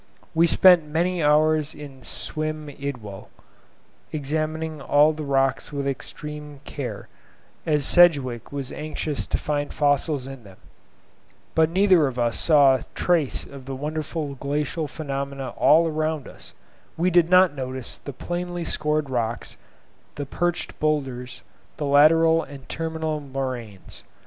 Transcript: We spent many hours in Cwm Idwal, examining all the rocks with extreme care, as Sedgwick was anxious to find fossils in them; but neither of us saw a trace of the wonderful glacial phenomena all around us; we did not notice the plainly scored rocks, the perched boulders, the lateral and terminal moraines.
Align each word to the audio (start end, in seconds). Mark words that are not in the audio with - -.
We 0.33 0.47
spent 0.47 0.83
many 0.87 1.21
hours 1.21 1.75
in 1.75 2.01
Cwm 2.01 2.75
Idwal, 2.79 3.27
examining 4.11 4.81
all 4.81 5.13
the 5.13 5.21
rocks 5.23 5.71
with 5.71 5.87
extreme 5.87 6.59
care, 6.65 7.07
as 7.67 7.85
Sedgwick 7.85 8.51
was 8.51 8.71
anxious 8.71 9.27
to 9.27 9.37
find 9.37 9.71
fossils 9.71 10.25
in 10.25 10.43
them; 10.43 10.57
but 11.53 11.69
neither 11.69 12.07
of 12.07 12.17
us 12.17 12.39
saw 12.39 12.73
a 12.77 12.85
trace 12.95 13.45
of 13.45 13.65
the 13.67 13.75
wonderful 13.75 14.33
glacial 14.33 14.87
phenomena 14.87 15.49
all 15.49 15.87
around 15.87 16.27
us; 16.27 16.53
we 16.97 17.11
did 17.11 17.29
not 17.29 17.53
notice 17.53 17.99
the 17.99 18.11
plainly 18.11 18.63
scored 18.63 19.07
rocks, 19.07 19.55
the 20.15 20.25
perched 20.25 20.79
boulders, 20.79 21.43
the 21.77 21.85
lateral 21.85 22.41
and 22.41 22.67
terminal 22.67 23.19
moraines. 23.19 24.01